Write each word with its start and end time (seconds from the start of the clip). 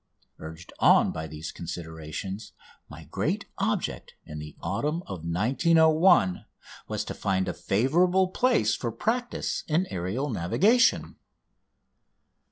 Urged 0.39 0.73
on 0.79 1.11
by 1.11 1.27
these 1.27 1.51
considerations, 1.51 2.53
my 2.89 3.03
great 3.03 3.45
object 3.59 4.15
in 4.25 4.39
the 4.39 4.55
autumn 4.59 5.03
of 5.05 5.19
1901 5.23 6.43
was 6.87 7.05
to 7.05 7.13
find 7.13 7.47
a 7.47 7.53
favourable 7.53 8.29
place 8.29 8.73
for 8.75 8.91
practice 8.91 9.63
in 9.67 9.85
aerial 9.91 10.31
navigation. 10.31 11.17